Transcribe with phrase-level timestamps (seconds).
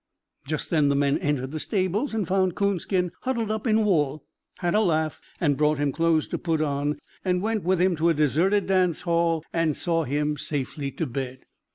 [0.47, 4.25] Just then the men entered the stables and finding Coonskin huddled up in wool,
[4.57, 8.07] had a laugh, and brought him clothes to put on, and went with him to
[8.07, 11.45] the deserted dance hall, and saw him safely to bed.